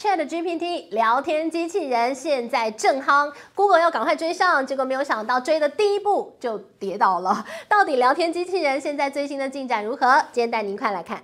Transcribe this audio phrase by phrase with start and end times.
[0.00, 7.44] ChatGPT 聊天机器人现在正夯，Google 要赶快追上，结果没有想到追的第一步就跌倒了。
[7.68, 10.24] 到底聊天机器人现在最新的进展如何？
[10.30, 11.20] 今天带您快来看。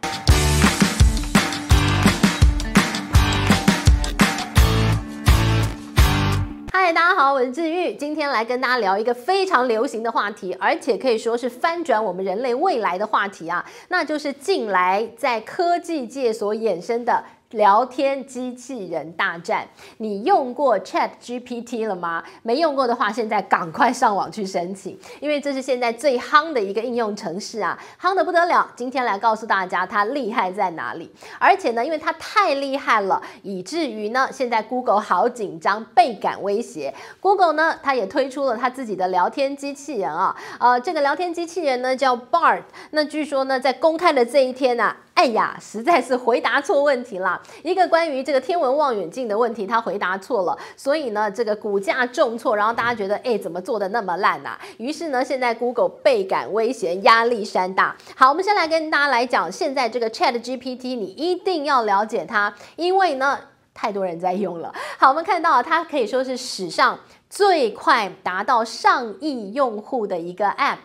[6.72, 17.22] 嗨，大家好，我是志玉，今天来跟大家聊一个非常流行的话题，而且可以说是翻转我们人类未来的话题啊，那就是近来在科技界所衍生的。
[17.54, 19.66] 聊天机器人大战，
[19.98, 22.22] 你用过 Chat GPT 了吗？
[22.42, 28.70] 没用过的话，现在赶快上网去申请，因为这是现在最夯的一个应用程式啊，夯得不得了。
[28.76, 36.92] 今天来告诉大家它厉害在哪里，而且呢，因为它太厉害了，以至于呢，现在 Google 好紧张，倍感威胁。
[37.20, 44.96] Google 呢，它也推出了它自己的聊天机器人啊，呃，这个聊天机器人呢叫 Bard，那据说呢，在公开的这一天啊。
[45.14, 47.40] 哎呀，实在是回答错问题了。
[47.62, 57.96] 一个关于这个天文望远镜的问题，他回答错了，所以呢，这个股价重挫，然后大家觉得，哎，怎么做的那么烂呐、于是呢，现在 Google 倍感威胁，压力山大。
[58.16, 63.38] 好，我们先来跟大家来讲，现在这个 Chat GPT，你一定要了解它，因为呢，
[63.72, 64.74] 太多人在用了。
[65.04, 66.98] 好，我们看到它可以说是史上。
[67.28, 70.78] 最快达到上亿用户的一个 App，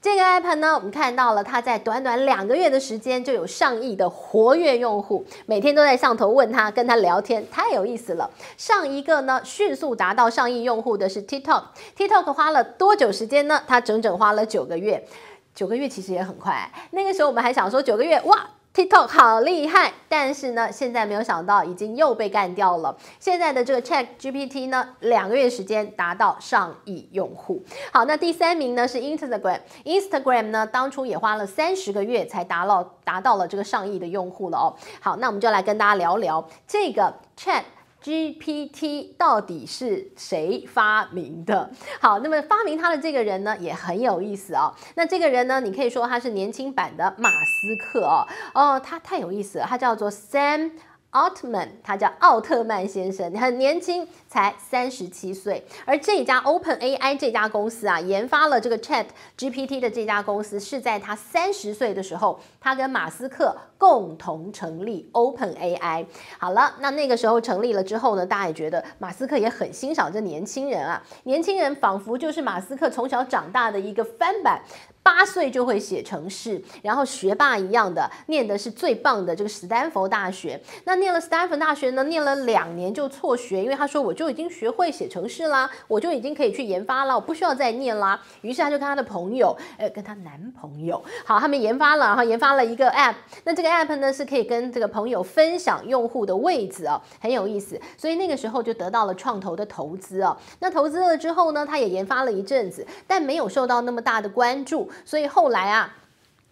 [0.00, 8.30] 这个 App 呢，我们看到了它在短短两个月的时间就有上亿的活跃用户，每天都在上头问他，跟他聊天，太有意思了。
[8.56, 13.60] 上一个呢，迅速达到上亿用户的是 TikTok，TikTok 花了多久时间呢？
[13.66, 15.04] 它整整花了九个月，
[15.52, 16.70] 九个月其实也很快。
[16.92, 18.50] 那个时候我们还想说九个月，哇。
[18.74, 22.96] TikTok 好厉害，但是呢，现在没有想到已经又被干掉了。
[23.20, 27.62] 现在的这个 Chat GPT 呢，两个月时间达到上亿用户。
[27.92, 34.74] 好，那第三名呢是 Instagram，Instagram 呢当初也花了三十个月才达到达到了这个上亿的用户了哦。
[35.00, 37.62] 好，那我们就来跟大家聊聊这个 Chat。
[38.04, 41.70] GPT 到底是谁发明的？
[41.98, 44.74] 好，那么发明它的这个人呢，也很有意思哦。
[44.94, 48.28] 那这个人呢，你可以说他是年轻版的马斯克哦。
[48.52, 50.72] 哦，他太有意思了，他叫做 Sam。
[51.14, 55.64] 奥特曼，他叫奥特曼先生，很年轻，才三十七岁。
[55.84, 59.06] 而这家 OpenAI 这家公司啊，研发了这个 Chat
[59.38, 66.06] GPT 的这家公司，是在他三十岁的时候，他跟马斯克共同成立 OpenAI。
[66.38, 74.62] 好了，那那个时候成立了之后呢，大家也觉得马斯克也很欣赏这年轻人啊，年轻人仿佛就是马斯克从小长大的一个翻版。
[75.04, 80.58] 八岁就会写程式，然后学霸一样的念的是最棒的这个斯坦福大学。
[80.84, 88.18] 那念了斯坦福大学呢，念了两年就辍学，因为他说我就已经学会写程式啦，我就已经可以去研发了，我不需要再念啦。
[88.40, 93.14] 于是他就跟他的朋友，呃，跟他男朋友，好，他们研发了，然后研发了一个 app。
[93.44, 97.80] 那这个 app 呢是可以跟这个朋友分享用户的位置哦，很有意思。
[97.98, 100.36] 所以那个时候就得到了创投的投资哦。
[100.60, 104.88] 那投资了之后呢，他也研发了一阵子，但没有受到那么大的关注。
[105.04, 105.92] 所以后来啊，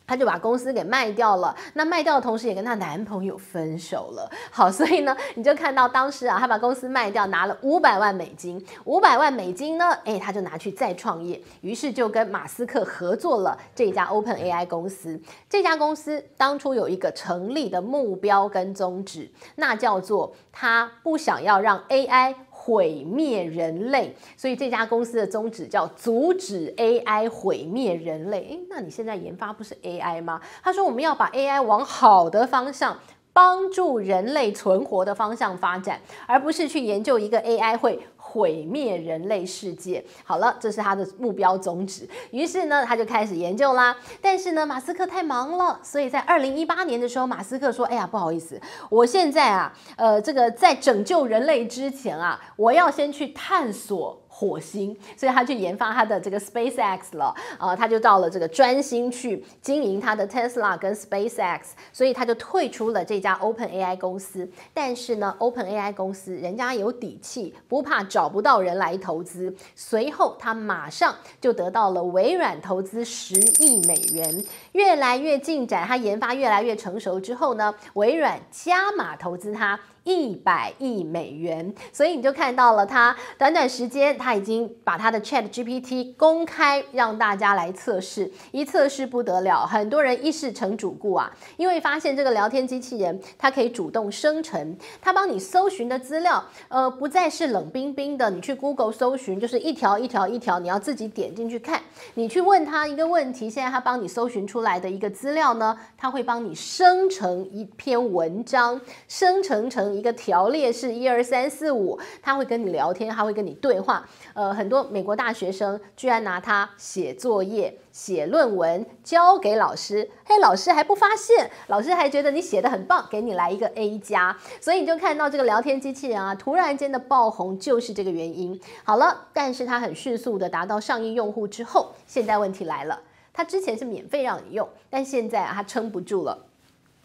[0.06, 1.54] 她就把公司给卖掉了。
[1.74, 4.30] 那卖掉的同时，也跟她男朋友分手了。
[4.50, 8.64] 好，所以呢，你就看到当时啊，她把公司卖掉，拿了五百万美金。
[8.84, 11.40] 五百万美金呢，哎，她就拿去再创业。
[11.60, 15.20] 于是就跟马斯克合作了这家 OpenAI 公司。
[15.48, 22.34] 这家公司当初有一个成立的目标跟宗旨，那叫做他不想要让 AI。
[22.64, 28.38] 毁灭人类，所以这家公司的宗旨叫阻止 AI 毁灭人类。
[28.38, 30.40] 诶，那你现在研发不是 AI 吗？
[30.62, 32.96] 他说我们要把 AI 往好的方向，
[33.32, 37.98] 帮助人类存活的方向发展，而不是去研究一个 AI 会。
[38.32, 42.08] 毁灭人类世界，好了，这是他的目标宗旨。
[42.30, 43.94] 于是呢，他就开始研究啦。
[44.22, 61.60] 但是呢，马斯克太忙了，所以在二零一八年的时候，马斯克说：“哎呀，不好意思，我现在啊，呃，这个在拯救人类之前啊，我要先去探索。”火星，所以他去研发他的这个 SpaceX 了，呃，他就到了这个专心去经营他的 Tesla 跟 SpaceX，
[61.92, 64.48] 所以他就退出了这家 OpenAI 公司。
[64.72, 69.54] 但是呢，OpenAI 公司人家有底气，不怕找不到人来投资。
[69.76, 79.78] 随后他马上就得到了微软投资十亿美元，越来越进展，他研发越来越成熟之后呢，微软加码投资他。
[80.04, 101.80] 一百亿美元，所以你就看到了，他短短时间，他已经把他的 Chat GPT 公开让大家来测试，一测试不得了，很多人一试成主顾啊，因为发现这个聊天机器人它可以主动生成，它帮你搜寻的资料，呃，不再是冷冰冰的，你去 Google 搜寻就是一条一条一条，你要自己点进去看，
[102.14, 109.91] 你去问他一个问题，现在他帮你搜寻出来的一个资料呢，他会帮你生成一篇文章，生成成。
[109.92, 114.08] 一个条列式一二三四五，他会跟你聊天，他会跟你对话。
[114.34, 117.78] 呃，很多美国大学生居然拿它写作业。
[117.92, 128.58] 写论文交给老师，嘿，老师还不发现，老师还觉得你写的很棒，给你来一个 A 加，所以你就看到这个聊天机器人啊，突然间的爆红就是这个原因。
[128.82, 132.98] 好了，但是它很迅速的达到上亿用户之后，现在问题来了，
[133.30, 136.46] 它之前是免费让你用，但现在啊，它撑不住了。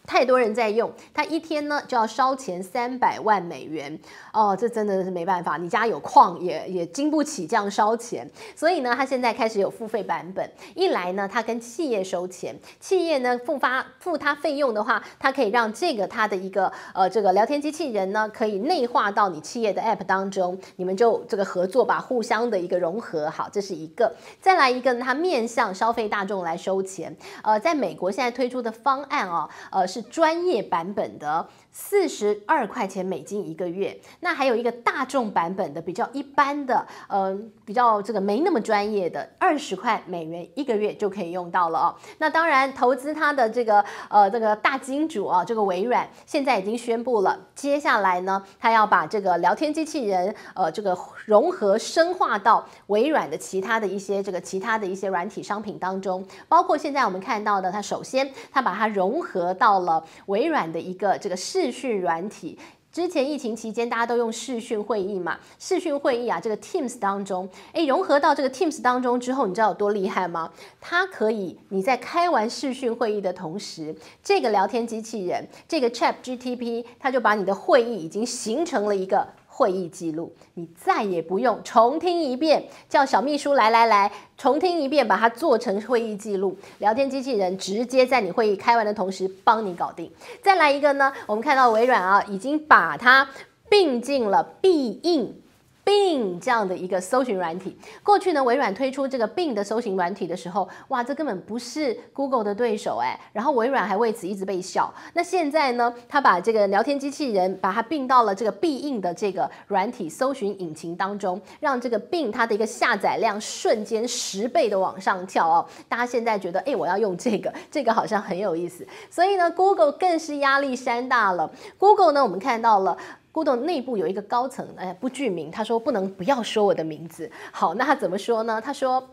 [0.08, 3.96] 太多人在用，它一天呢就要烧钱三百万美元
[4.32, 10.50] 哦，这真的是没办法，你家有矿也也经不起这样烧钱，所以呢，它现在开始有付费版本。
[10.74, 23.28] 一来呢，它跟企业收钱，企业呢付发付它费用的话，它可以让这个它的一个呃这个聊天机器人呢可以内化到你企业的 App 当中，你们就这个合作吧，互相的一个融合。
[23.28, 24.10] 好，这是一个。
[24.40, 27.14] 再来一个呢，它面向消费大众来收钱。
[27.42, 29.97] 呃，在美国现在推出的方案哦，呃是。
[29.98, 41.94] 是专业版本的四十二块钱美金一个月，那还有一个大众版本的比较一般的，呃，比较这个没那么专业的二十块美元一个月就可以用到了哦。
[42.18, 50.96] 那当然，投资它的这个呃这个大金主啊，这个微软现在已经宣布了，接下来呢，他要把这个聊天机器人呃这个
[51.26, 59.87] 融合深化到微软的其他的一些这个其他的一些软体商品当中，包括现在我们看到的，它首先它把它融合到了
[60.26, 62.58] 微软的一个这个视讯软体，
[62.90, 70.50] 之前疫情期间大家都用视讯会议嘛，视讯会议啊，这个 Teams 当中，哎，融合到这个 Teams 当中之后，你知道有多厉害吗？
[70.80, 79.28] 它可以你在开完视讯会议的同时，这个聊天机器人，这个 Chat GTP，它就把你的会议已经形成了一个。
[79.58, 86.56] 会议记录，你再也不用重听一遍，叫小秘书来来来重听一遍，把它做成会议记录。
[86.78, 90.08] 聊天机器人直接在你会议开完的同时帮你搞定。
[90.40, 93.28] 再来一个呢，我们看到微软啊，已经把它
[93.68, 95.42] 并进了必应。
[95.88, 104.92] 并这样的一个搜寻软体，过去呢，微软推出这个 Bing 的搜寻软体的时候，哇，这根本不是 Google 的对手哎，然后微软还为此一直被笑。
[105.14, 115.66] 那现在呢，他把这个聊天机器人把它并到了这个必应的这个软体搜寻引擎当中，让这个 Bing 它的一个下载量瞬间十倍的往上跳哦。
[115.88, 118.86] 大家现在觉得，哎，我要用这个， 这个好像很有意思。
[119.08, 121.50] 所以呢，Google 更是压力山大了。
[121.78, 122.98] Google 呢，我们看到了。
[123.38, 127.30] Google 内部有一个高层，哎，不具名，他说不能不要说我的名字。
[127.52, 128.60] 好，那他怎么说呢？
[128.60, 129.10] 他说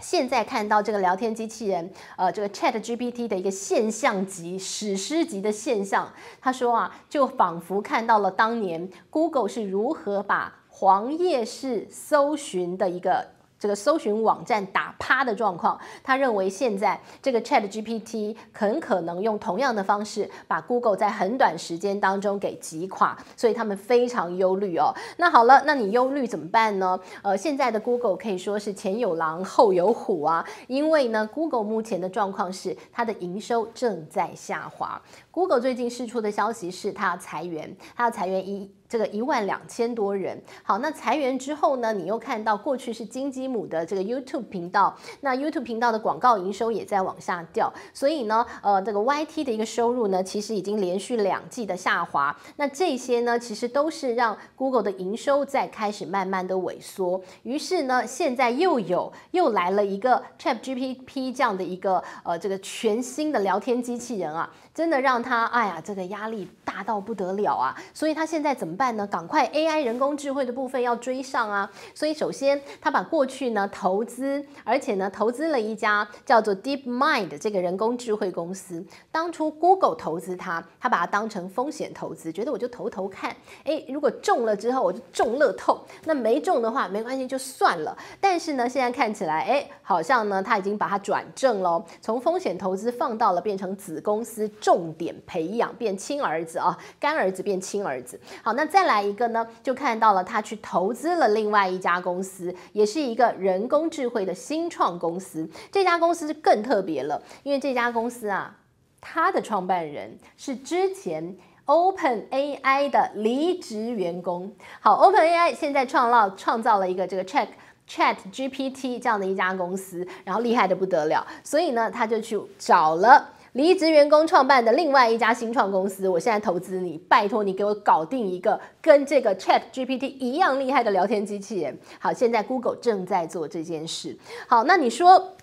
[0.00, 6.10] 现在看到这个聊天机器人，呃，这个 ChatGPT 的一个现象级、史诗级的现象。
[6.40, 13.32] 他说啊，就仿佛看到了当年 Google 是如何把黄页式搜寻的一个。
[13.58, 24.94] 这个搜寻网站打趴的状况，他认为现在这个 ChatGPT 很可能用同样的方式把 Google 在很短时间当中给击垮，所以他们非常忧虑哦。
[25.16, 26.98] 那好了，那你忧虑怎么办呢？
[27.22, 35.00] 呃，现在的 Google 可以说是前有狼后有虎啊，因为呢，Google 目前的状况是它的营收正在下滑。
[35.38, 38.68] Google 最近释出的消息是它要裁员，它要裁员一。
[38.88, 41.92] 这个一万两千多人，好，那裁员之后呢？
[41.92, 52.34] 你又看到过去是金鸡母的这个 YouTube 频道，那 YouTube 频道的广告营收也在往下掉，所以呢，呃，这个 YT 的一个收入呢，其实已经连续两季的下滑。
[52.56, 57.20] 那这些呢，其实都是让 Google 的营收在开始慢慢的萎缩。
[57.42, 67.74] 于是呢，现在又有又来了一个 ChatGPT 这样的一个呃这个全新的聊天机器人啊，真的让他哎呀，这个压力大到不得了啊！
[67.92, 69.04] 所以他现在怎么办呢？
[69.08, 71.68] 赶快 AI 人工智慧的部分要追上啊！
[71.92, 78.86] 所以首先他把过去呢投资，而且呢投资了一家叫做 DeepMind 这个人工智慧公司。
[79.10, 87.98] 当初 Google 投资它，他把它当成风险投资，觉得我就投投看，诶，如果中了之后我就中乐透，那没中的话没关系就算了。
[88.20, 98.20] 但是呢，现在看起来，诶，好像呢他已经把它转正了，从风险投资放到了变成子公司重点培养，变亲儿子啊，干儿子变亲儿子。
[98.42, 98.68] 好，那。
[98.68, 105.48] 再来一个呢，就看到了他去投资了另外一家公司，也是一个人工智慧的新创公司。
[105.72, 108.54] 这家公司更特别了，因为这家公司啊，
[109.00, 111.34] 它的创办人是之前
[111.64, 114.54] OpenAI 的离职员工。
[114.80, 117.48] 好，OpenAI 现在创造创造了一个这个 Chat
[117.88, 123.30] ChatGPT 这样的一家公司，然后厉害的不得了，所以呢，他就去找了。
[123.58, 131.76] 离职员工创办的另外一家新创公司，我现在投资你，拜托你给我搞定一个跟这个 Chat GPT 一样厉害的聊天机器人。
[131.98, 134.16] 好，现在 Google 正在做这件事。
[134.46, 135.34] 好，那你说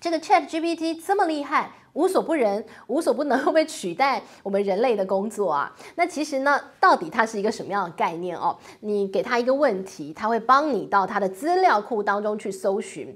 [0.00, 5.70] 这个 Chat GPT 这么厉害，无所不能，无所不能会不会取代我们人类的工作啊？
[5.96, 8.56] 那其实呢，到底它是一个什么样的概念哦？
[8.80, 13.14] 你给他一个问题，他会帮你到他的资料库当中去搜寻。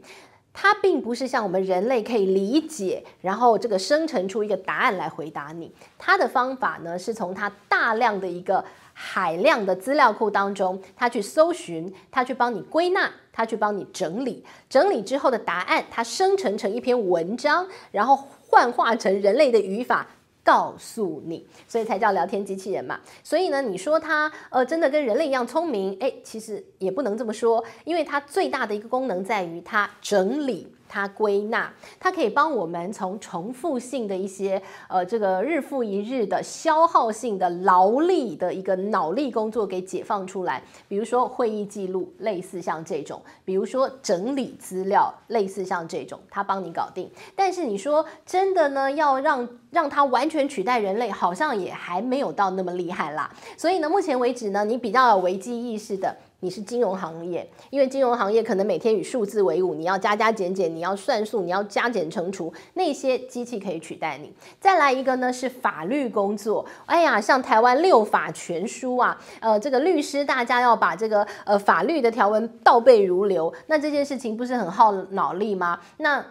[0.57, 5.71] 它并不是像我们人类可以理解，然后这个生成出一个答案来回答你。
[5.99, 18.17] 它的方法呢，是从它大量的一个海量的资料库当中，它去搜寻，它去帮你归纳，它去帮你整理，整理之后的答案，它生成成一篇文章，然后
[18.49, 20.07] 幻化成人类的语法。
[20.45, 23.01] 告诉你，所以才叫聊天机器人嘛。
[23.23, 30.73] 所以呢，你说它呃真的跟人类一样聪明，哎，其实也不能这么说，因为它最大的一个功能在于它整理。
[30.95, 40.63] 它归纳，它可以帮我们从重复性的一些呃这个日复一日的消耗性的劳力的一个脑力工作给解放出来。
[40.87, 47.11] 比如说会议记录，类似像这种；比如说整理资料，类似像这种，它帮你搞定。
[47.35, 53.29] 但是你说真的呢，要让让它完全取代人类，好像也还没有到那么厉害啦。
[53.57, 56.17] 所以呢，目前为止呢，你比较有危机意识的。
[56.45, 64.31] 你是金融行业，因为金融行业可能每天与数字为伍，你要加加减减，你要算数，你要加减乘除，那些机器可以取代你。
[64.61, 75.81] 再来一个呢是法律工作，哎呀，像台湾六法全书啊，呃，这个律师大家要把这个呃法律的条文倒背如流，那这件事情不是很耗脑力吗？
[75.97, 76.23] 那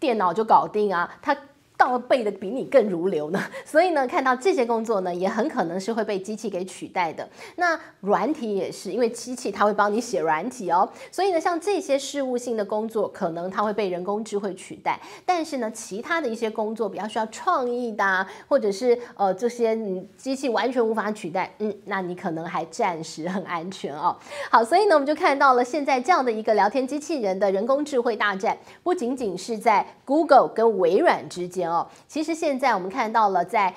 [0.00, 1.36] 电脑就搞定啊，它。
[1.82, 7.28] 倒背的比你更如流呢， 所以呢，看到这些工作呢，也很可能是会被机器给取代的。
[7.56, 15.00] 那软体也是，因为机器它会帮你写软体哦，所以呢，像这些事务性的工作，可能它会被人工智慧取代。
[15.26, 24.16] 但是呢，其他的一些工作比较需要创意的，或者是呃这些你机器完全无法取代，嗯，那你可能还暂时很安全哦。
[24.48, 31.71] 好，所以呢，我们就看到了现在这样的一个聊天机器人的人工智慧大战，不仅仅是在 Google 跟微软之间。
[31.72, 33.74] 哦，其实现在我们看到了，在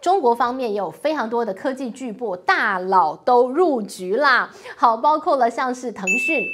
[0.00, 4.50] 中国方面也有非常多的科技巨擘大佬都入局啦。
[4.76, 6.44] 好，包括了像是腾讯，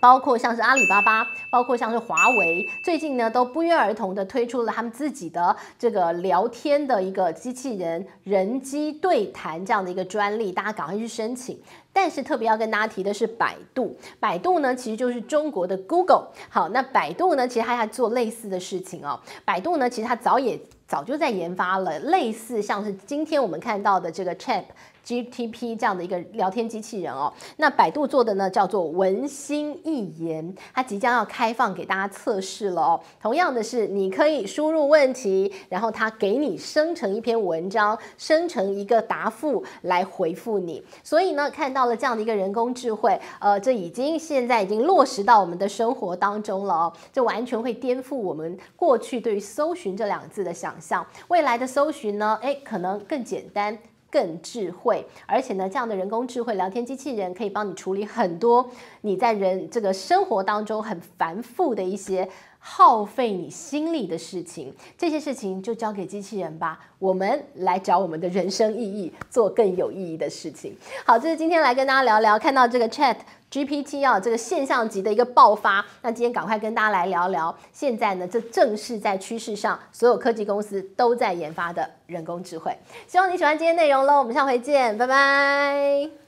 [0.00, 11.60] 包括像是阿里巴巴，包括像是华为，最近呢都不约而同的推出了他们自己的这个聊天的一个机器人人机对谈这样的一个专利，大家赶快去申请。
[11.92, 16.28] 但是特别要跟大家提的是百度，百度呢其实就是中国的 Google。
[16.48, 19.18] 好，那百度呢其实它还做类似的事情哦。
[19.44, 24.62] 百度呢其实它早也早就在研发了类似像是今天我们看到的这个 Chat
[25.04, 33.00] GTP 这样的一个聊天机器人哦，那百度做的呢叫做文心一言，它即将要开放给大家测试了哦。
[33.20, 40.82] 同样的是，你可以输入问题，然后它给你生成一篇文章，生成一个答复来回复你。
[41.02, 51.04] 所以呢，看到了这样的一个人工智慧，呃，这已经现在已经落实到我们的生活当中了哦，这完全会颠覆我们过去对于搜寻这两个字的想象。
[51.28, 53.76] 未来的搜寻呢，诶，可能更简单。
[54.10, 58.68] 更智慧，而且呢，这样的人工智慧聊天机器人可以帮你处理很多
[59.02, 62.28] 你在人这个生活当中很繁复的一些
[62.58, 64.74] 耗费你心力的事情。
[64.98, 70.76] 这些事情就交给机器人吧，我们来找我们的人生意义，做更有意义的事情。
[71.04, 73.16] 好，这是今天来跟大家聊聊，看到这个 Chat。
[73.50, 77.52] GPT 啊，这个现象级的一个爆发，那今天赶快跟大家来聊聊。
[77.72, 82.72] 现在呢，这正是在趋势上，所有科技公司都在研发的人工智慧。
[83.08, 86.20] 希望你喜欢今天内容喽，我们下回见，拜拜。